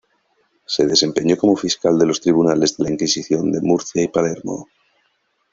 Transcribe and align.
Se 0.65 0.87
desempeñó 0.87 1.37
como 1.37 1.55
fiscal 1.55 1.99
de 1.99 2.07
los 2.07 2.21
Tribunales 2.21 2.75
de 2.75 2.85
la 2.85 2.89
Inquisición 2.89 3.51
de 3.51 3.61
Murcia 3.61 4.01
y 4.01 4.07
Palermo. 4.07 4.67